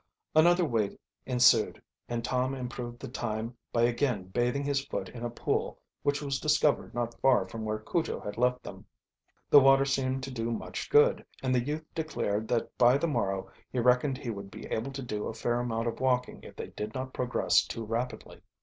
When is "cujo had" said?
7.77-8.35